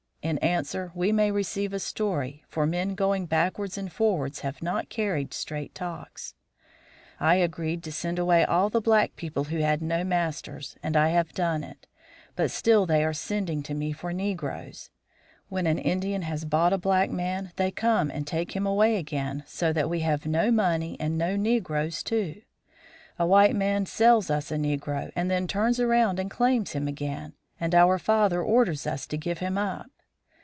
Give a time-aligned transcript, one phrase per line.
[0.23, 4.87] In answer we may receive a story, for men going backwards and forwards have not
[4.87, 6.35] carried straight talks.
[7.19, 11.09] "I agreed to send away all the black people who had no masters, and I
[11.09, 11.87] have done it;
[12.35, 14.91] but still they are sending to me for negroes.
[15.49, 19.43] When an Indian has bought a black man they come and take him away again,
[19.47, 22.43] so that we have no money and no negroes, too.
[23.17, 27.33] A white man sells us a negro and then turns around and claims him again,
[27.59, 29.87] and our father orders us to give him up.